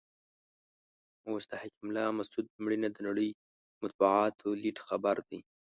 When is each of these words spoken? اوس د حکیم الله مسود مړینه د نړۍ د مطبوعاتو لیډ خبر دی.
اوس 1.27 1.43
د 1.51 1.53
حکیم 1.61 1.87
الله 1.89 2.07
مسود 2.19 2.45
مړینه 2.63 2.89
د 2.91 2.97
نړۍ 3.07 3.29
د 3.35 3.37
مطبوعاتو 3.81 4.47
لیډ 4.61 4.77
خبر 4.87 5.15
دی. 5.29 5.39